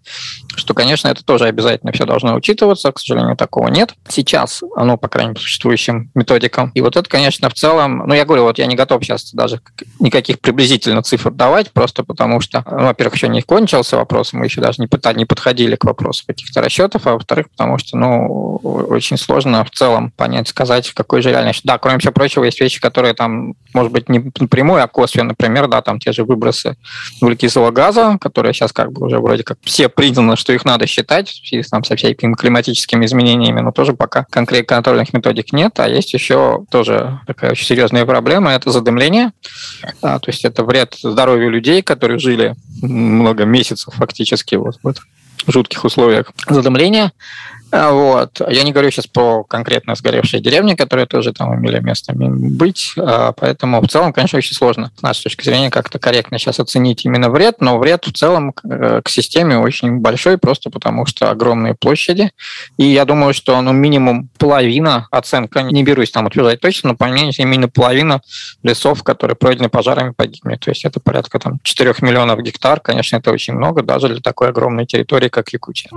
[0.55, 3.93] что, конечно, это тоже обязательно все должно учитываться, к сожалению, такого нет.
[4.07, 6.71] Сейчас оно, по крайней мере, существующим методикам.
[6.73, 9.61] И вот это, конечно, в целом, ну, я говорю, вот я не готов сейчас даже
[9.99, 14.61] никаких приблизительно цифр давать, просто потому что, ну, во-первых, еще не кончился вопрос, мы еще
[14.61, 19.17] даже не, пытали, не подходили к вопросу каких-то расчетов, а во-вторых, потому что, ну, очень
[19.17, 21.53] сложно в целом понять, сказать, какой же реальный...
[21.63, 25.67] Да, кроме всего прочего, есть вещи, которые там, может быть, не напрямую, а косвенно, например,
[25.67, 26.77] да, там те же выбросы
[27.21, 31.29] углекислого газа, которые сейчас как бы уже вроде как все признаны, что их надо считать
[31.29, 35.87] в связи там, со всякими климатическими изменениями, но тоже пока конкретных контрольных методик нет, а
[35.87, 39.31] есть еще тоже такая очень серьезная проблема, это задымление,
[40.01, 44.77] да, то есть это вред здоровью людей, которые жили много месяцев фактически вот
[45.45, 47.11] в жутких условиях задымления.
[47.71, 48.41] А, вот.
[48.49, 53.31] Я не говорю сейчас про конкретно сгоревшие деревни, которые тоже там имели место быть, а,
[53.31, 57.29] поэтому в целом, конечно, очень сложно с нашей точки зрения как-то корректно сейчас оценить именно
[57.29, 62.31] вред, но вред в целом к системе очень большой, просто потому что огромные площади,
[62.77, 67.05] и я думаю, что ну, минимум половина оценка, не берусь там утверждать точно, но по
[67.05, 68.21] меньшей именно половина
[68.63, 70.55] лесов, которые пройдены пожарами, погибли.
[70.55, 74.49] То есть это порядка там 4 миллионов гектар, конечно, это очень много, даже для такой
[74.49, 75.89] огромной территории, как Якутия.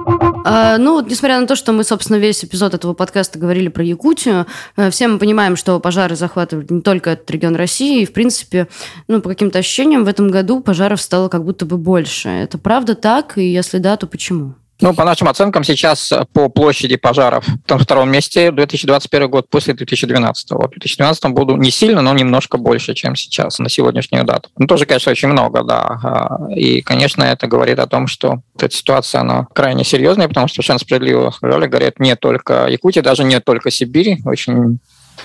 [0.44, 4.46] А, ну, несмотря на то, что мы, собственно, весь эпизод этого подкаста говорили про Якутию,
[4.76, 8.68] э, все мы понимаем, что пожары захватывают не только этот регион России, и, в принципе,
[9.08, 12.28] ну, по каким-то ощущениям, в этом году пожаров стало как будто бы больше.
[12.28, 13.38] Это правда так?
[13.38, 14.54] И если да, то почему?
[14.84, 20.50] Ну, по нашим оценкам, сейчас по площади пожаров на втором месте 2021 год после 2012.
[20.50, 24.50] В 2012 буду не сильно, но немножко больше, чем сейчас на сегодняшнюю дату.
[24.58, 26.38] Ну, тоже, конечно, очень много, да.
[26.54, 30.80] И, конечно, это говорит о том, что эта ситуация, она крайне серьезная, потому что совершенно
[30.80, 34.18] справедливо сказали, говорят, не только Якутия, даже не только Сибирь.
[34.26, 34.80] Очень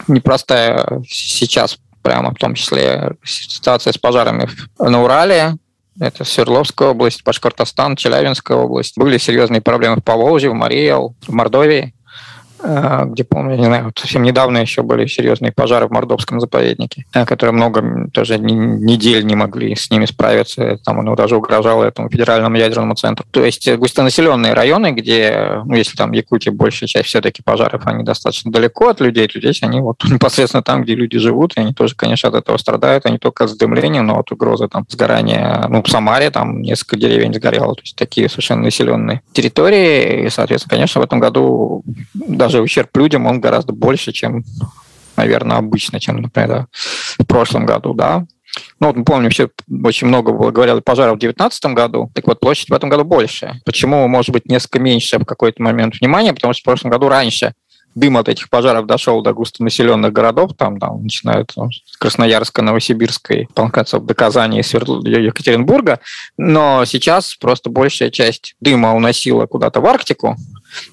[0.08, 4.48] непростая сейчас прямо в том числе ситуация с пожарами
[4.80, 5.56] на Урале,
[6.00, 8.98] это Свердловская область, Башкортостан, Челябинская область.
[8.98, 11.94] Были серьезные проблемы в Поволжье, в Мариэл, в Мордовии.
[12.62, 17.26] Э, где, помню, не знаю, совсем недавно еще были серьезные пожары в Мордовском заповеднике, э,
[17.26, 20.78] которые много тоже недель не могли с ними справиться.
[20.84, 23.26] Там оно даже угрожало этому федеральному ядерному центру.
[23.32, 28.04] То есть э, густонаселенные районы, где, ну, если там Якутия, большая часть все-таки пожаров, они
[28.04, 31.74] достаточно далеко от людей, то здесь они вот непосредственно там, где люди живут, и они
[31.74, 35.82] тоже, конечно, от этого страдают, они только от задымления, но от угрозы там сгорания, ну,
[35.82, 41.02] в Самаре там несколько деревень сгорело, то есть такие совершенно населенные территории, и, соответственно, конечно,
[41.02, 44.44] в этом году даже даже ущерб людям, он гораздо больше, чем,
[45.16, 48.26] наверное, обычно, чем, например, в прошлом году, да.
[48.80, 49.50] Ну, вот мы помним, все
[49.84, 53.62] очень много было, говорили пожаров в 2019 году, так вот площадь в этом году больше.
[53.66, 56.34] Почему, может быть, несколько меньше в какой-то момент внимания?
[56.34, 57.54] Потому что в прошлом году раньше
[57.96, 63.34] дым от этих пожаров дошел до густонаселенных городов, там, там начиная там, с Красноярска, Новосибирска
[63.34, 64.90] и, по до Казани и Сверд...
[65.06, 66.00] Екатеринбурга,
[66.38, 70.36] но сейчас просто большая часть дыма уносила куда-то в Арктику,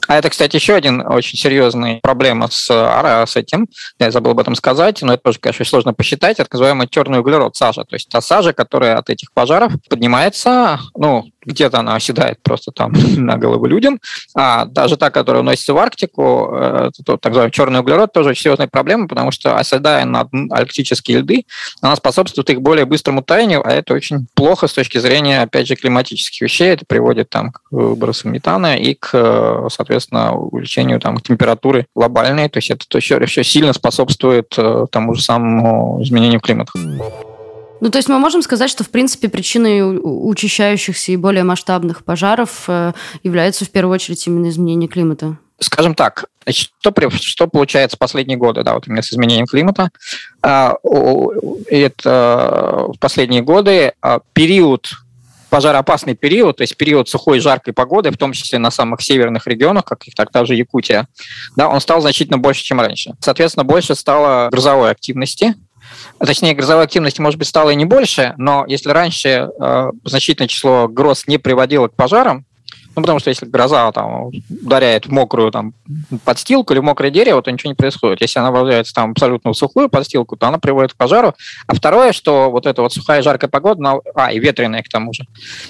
[0.08, 3.66] а это, кстати, еще один очень серьезный проблема с, с этим.
[3.98, 6.38] Я забыл об этом сказать, но это тоже, конечно, сложно посчитать.
[6.38, 7.84] Это называемый черный углерод, сажа.
[7.84, 12.92] То есть та сажа, которая от этих пожаров поднимается, ну, где-то она оседает просто там
[13.16, 14.00] на голову людям,
[14.34, 18.42] а даже та, которая уносится в Арктику, э, это, так называемый черный углерод, тоже очень
[18.42, 21.44] серьезная проблема, потому что оседая на арктические льды,
[21.80, 25.76] она способствует их более быстрому таянию, а это очень плохо с точки зрения, опять же,
[25.76, 26.68] климатических вещей.
[26.68, 32.48] Это приводит там, к выбросу метана и к соответственно, увеличению там, температуры глобальной.
[32.48, 36.72] То есть это еще, еще сильно способствует э, тому же самому изменению климата.
[37.80, 42.64] Ну, то есть мы можем сказать, что, в принципе, причиной учащающихся и более масштабных пожаров
[42.68, 45.36] э, является в первую очередь именно изменение климата.
[45.58, 49.90] Скажем так, что, что получается последние годы, да, вот именно с изменением климата?
[50.42, 50.76] А,
[51.68, 54.90] это в последние годы а, период
[55.48, 59.84] пожароопасный период, то есть период сухой жаркой погоды, в том числе на самых северных регионах,
[59.84, 61.08] как их так также Якутия,
[61.56, 63.14] да, он стал значительно больше, чем раньше.
[63.20, 65.54] Соответственно, больше стало грозовой активности,
[66.18, 70.88] Точнее, грозовой активности, может быть, стало и не больше, но если раньше э, значительное число
[70.88, 72.44] гроз не приводило к пожарам,
[72.96, 75.74] ну, потому что если гроза там ударяет в мокрую там,
[76.24, 78.22] подстилку или мокрое дерево, то ничего не происходит.
[78.22, 81.34] Если она врывается там абсолютно в сухую подстилку, то она приводит к пожару.
[81.66, 85.12] А второе, что вот эта вот сухая жаркая погода, она, а, и ветреная к тому
[85.12, 85.24] же,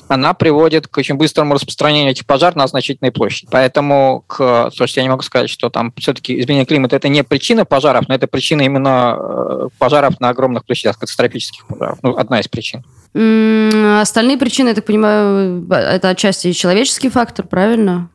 [0.06, 3.48] она приводит к очень быстрому распространению этих пожаров на значительные площади.
[3.50, 7.64] Поэтому, к, слушайте, я не могу сказать, что там все-таки изменение климата это не причина
[7.64, 11.98] пожаров, но это причина именно э, пожаров на огромных площадях, катастрофических пожаров.
[12.02, 12.84] Ну, одна из причин.
[13.16, 18.10] Остальные причины, я так понимаю, это отчасти человеческий фактор, правильно?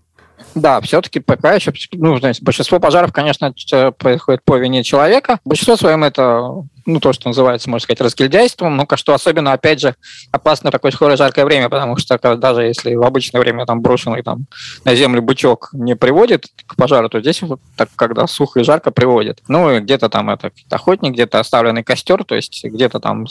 [0.53, 3.53] Да, все-таки пока еще, ну, знаете, большинство пожаров, конечно,
[3.97, 5.39] происходит по вине человека.
[5.45, 9.95] Большинство своем это ну, то, что называется, можно сказать, разгильдяйством, ну, что особенно, опять же,
[10.31, 14.23] опасно в такое скорое жаркое время, потому что даже если в обычное время там брошенный
[14.23, 14.45] там
[14.85, 18.91] на землю бычок не приводит к пожару, то здесь вот так, когда сухо и жарко
[18.91, 19.41] приводит.
[19.47, 23.25] Ну, и где-то там это охотник, где-то оставленный костер, то есть где-то там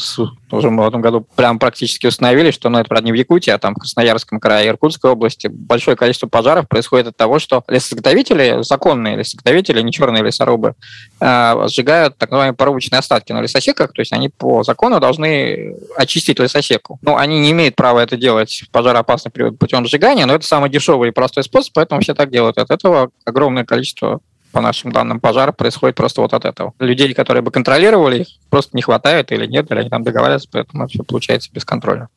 [0.50, 3.50] уже мы в этом году прям практически установили, что, ну, это, правда, не в Якутии,
[3.50, 8.62] а там в Красноярском крае Иркутской области большое количество пожаров происходит от того, что лесозаготовители,
[8.62, 10.74] законные лесозаготовители, не черные лесорубы,
[11.20, 16.98] сжигают так называемые порубочные остатки на лесосеках, то есть они по закону должны очистить лесосеку.
[17.02, 20.70] Ну, они не имеют права это делать в пожароопасный период путем сжигания, но это самый
[20.70, 22.58] дешевый и простой способ, поэтому все так делают.
[22.58, 24.20] От этого огромное количество
[24.52, 26.72] по нашим данным, пожар происходит просто вот от этого.
[26.80, 30.88] Людей, которые бы контролировали их, просто не хватает или нет, или они там договариваются, поэтому
[30.88, 32.08] все получается бесконтрольно.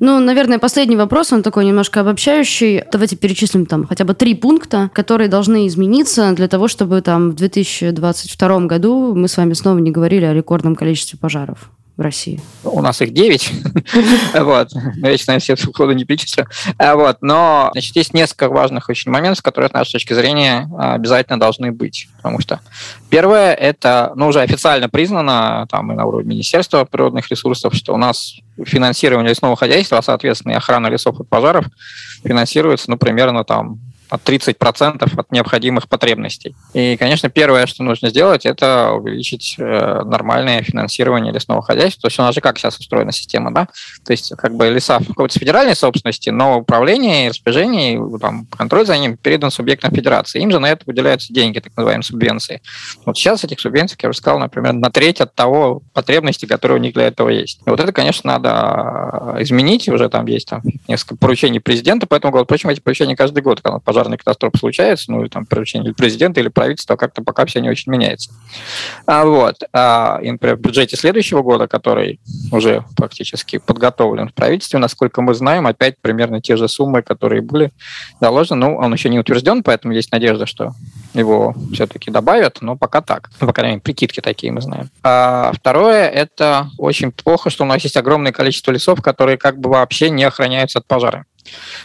[0.00, 2.82] Ну, наверное, последний вопрос, он такой немножко обобщающий.
[2.90, 7.34] Давайте перечислим там хотя бы три пункта, которые должны измениться для того, чтобы там в
[7.34, 12.40] 2022 году мы с вами снова не говорили о рекордном количестве пожаров в России?
[12.64, 13.52] У нас их 9.
[14.40, 14.70] вот.
[14.96, 16.46] Я, честно, все сходу не перечислю.
[16.78, 17.18] А, вот.
[17.20, 22.08] Но значит, есть несколько важных очень моментов, которые, с нашей точки зрения, обязательно должны быть.
[22.16, 22.60] Потому что
[23.10, 27.98] первое, это ну, уже официально признано там, и на уровне Министерства природных ресурсов, что у
[27.98, 31.66] нас финансирование лесного хозяйства, а, соответственно, и охрана лесов от пожаров
[32.24, 33.78] финансируется, ну, примерно там
[34.16, 36.54] 30% от необходимых потребностей.
[36.74, 42.02] И, конечно, первое, что нужно сделать, это увеличить э, нормальное финансирование лесного хозяйства.
[42.02, 43.68] То есть у нас же как сейчас устроена система, да?
[44.04, 48.98] То есть как бы леса в какой-то федеральной собственности, но управление распоряжение, там, контроль за
[48.98, 50.40] ним передан субъектам федерации.
[50.40, 52.60] Им же на это выделяются деньги, так называемые субвенции.
[53.04, 56.78] Вот сейчас этих субвенций, как я уже сказал, например, на треть от того потребности, которые
[56.78, 57.60] у них для этого есть.
[57.66, 59.88] И вот это, конечно, надо изменить.
[59.88, 62.46] Уже там есть там несколько поручений президента по этому году.
[62.50, 66.96] Эти поручения каждый год, когда, пожалуйста, пожарная катастрофа случается, ну, там поручение президента или правительства,
[66.96, 68.32] как-то пока все не очень меняется.
[69.04, 69.56] А, вот.
[69.74, 72.18] А, и, например, в бюджете следующего года, который
[72.50, 77.72] уже практически подготовлен в правительстве, насколько мы знаем, опять примерно те же суммы, которые были
[78.22, 78.60] заложены.
[78.60, 80.72] Ну, он еще не утвержден, поэтому есть надежда, что
[81.12, 83.30] его все-таки добавят, но пока так.
[83.38, 84.88] Ну, по крайней мере, прикидки такие мы знаем.
[85.02, 89.68] А второе, это очень плохо, что у нас есть огромное количество лесов, которые как бы
[89.68, 91.26] вообще не охраняются от пожара.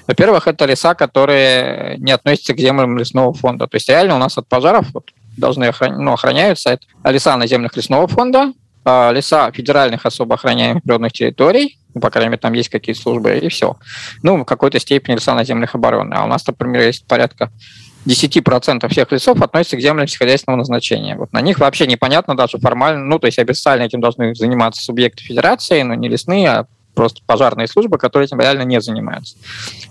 [0.07, 3.67] Во-первых, это леса, которые не относятся к землям лесного фонда.
[3.67, 6.03] То есть реально у нас от пожаров вот, должны охран...
[6.03, 8.53] ну, охраняются это леса на землях лесного фонда,
[8.83, 13.37] а леса федеральных особо охраняемых природных территорий, ну, по крайней мере, там есть какие-то службы,
[13.37, 13.77] и все.
[14.21, 16.13] Ну, в какой-то степени леса на землях обороны.
[16.13, 17.51] А у нас, например, есть порядка
[18.05, 21.15] 10% всех лесов относятся к землям сельскохозяйственного назначения.
[21.15, 25.23] Вот на них вообще непонятно даже формально, ну, то есть официально этим должны заниматься субъекты
[25.23, 29.35] федерации, но не лесные, а просто пожарные службы, которые этим реально не занимаются.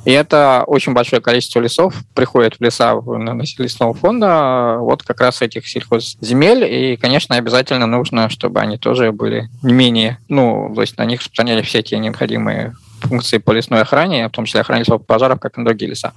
[0.04, 2.94] И это очень большое количество лесов приходит в леса
[3.58, 9.48] лесного фонда, вот как раз этих сельхозземель, и, конечно, обязательно нужно, чтобы они тоже были
[9.62, 14.28] не менее, ну, то есть на них распространяли все те необходимые функции по лесной охране,
[14.28, 16.12] в том числе охране лесов пожаров, как и другие леса.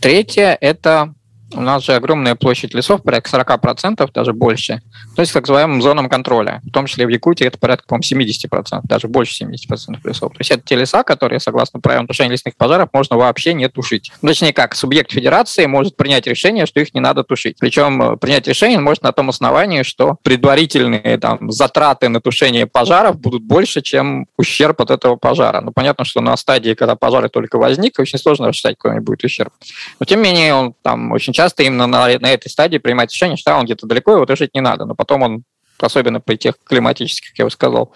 [0.00, 1.14] Третье– это
[1.54, 4.82] у нас же огромная площадь лесов, порядка 40%, даже больше,
[5.14, 6.60] то есть так называемым зонам контроля.
[6.64, 10.32] В том числе в Якутии это порядка, по-моему, 70%, даже больше 70% лесов.
[10.32, 14.12] То есть это те леса, которые, согласно правилам тушения лесных пожаров, можно вообще не тушить.
[14.22, 17.56] Ну, точнее как, субъект федерации может принять решение, что их не надо тушить.
[17.58, 23.18] Причем э, принять решение может на том основании, что предварительные там, затраты на тушение пожаров
[23.20, 25.60] будут больше, чем ущерб от этого пожара.
[25.60, 29.52] Ну, понятно, что на стадии, когда пожар только возник, очень сложно рассчитать, какой будет ущерб.
[30.00, 33.12] Но, тем не менее, он там очень часто часто именно на, на этой стадии принимать
[33.12, 34.84] решение, что он где-то далеко, его тушить не надо.
[34.84, 35.42] Но потом он
[35.80, 37.92] особенно при тех климатических, как я уже сказал,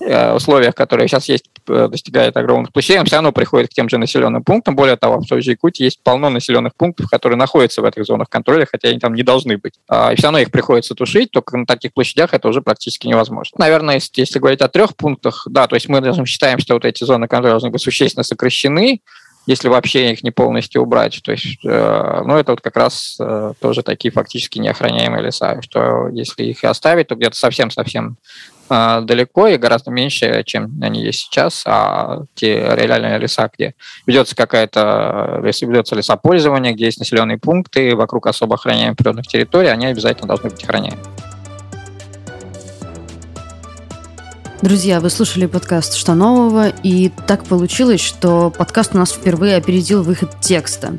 [0.00, 3.90] э, условиях, которые сейчас есть, э, достигает огромных площадей, он все равно приходит к тем
[3.90, 4.74] же населенным пунктам.
[4.74, 8.30] Более того, в той же Якутии есть полно населенных пунктов, которые находятся в этих зонах
[8.30, 9.74] контроля, хотя они там не должны быть.
[9.88, 13.56] А, и все равно их приходится тушить, только на таких площадях это уже практически невозможно.
[13.58, 17.04] Наверное, если, говорить о трех пунктах, да, то есть мы даже считаем, что вот эти
[17.04, 19.02] зоны контроля должны быть существенно сокращены,
[19.48, 21.20] если вообще их не полностью убрать.
[21.24, 26.08] То есть, э, ну, это вот как раз э, тоже такие фактически неохраняемые леса, что
[26.08, 28.18] если их оставить, то где-то совсем-совсем
[28.68, 33.74] э, далеко и гораздо меньше, чем они есть сейчас, а те реальные леса, где
[34.06, 40.28] ведется какая-то ведется лесопользование, где есть населенные пункты вокруг особо охраняемых природных территорий, они обязательно
[40.28, 40.98] должны быть охраняемы.
[44.60, 50.02] Друзья, вы слушали подкаст «Что нового?» И так получилось, что подкаст у нас впервые опередил
[50.02, 50.94] выход текста.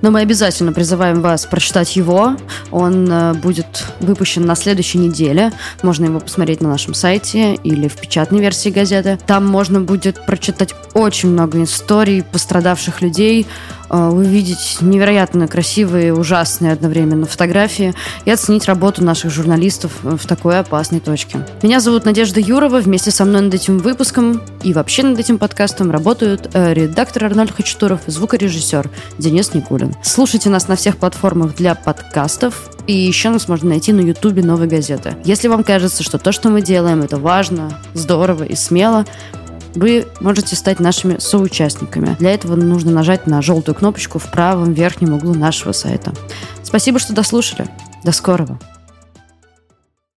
[0.00, 2.36] Но мы обязательно призываем вас прочитать его.
[2.70, 5.52] Он э, будет выпущен на следующей неделе.
[5.82, 9.18] Можно его посмотреть на нашем сайте или в печатной версии газеты.
[9.26, 13.44] Там можно будет прочитать очень много историй пострадавших людей,
[13.90, 21.46] увидеть невероятно красивые, ужасные одновременно фотографии и оценить работу наших журналистов в такой опасной точке.
[21.62, 22.80] Меня зовут Надежда Юрова.
[22.80, 27.52] Вместе со мной над этим выпуском и вообще над этим подкастом работают э, редактор Арнольд
[27.52, 29.94] Хачатуров и звукорежиссер Денис Никулин.
[30.02, 34.66] Слушайте нас на всех платформах для подкастов и еще нас можно найти на ютубе «Новой
[34.66, 35.14] газеты».
[35.24, 39.04] Если вам кажется, что то, что мы делаем, это важно, здорово и смело,
[39.74, 42.16] вы можете стать нашими соучастниками.
[42.18, 46.12] Для этого нужно нажать на желтую кнопочку в правом верхнем углу нашего сайта.
[46.62, 47.68] Спасибо, что дослушали.
[48.04, 48.58] До скорого.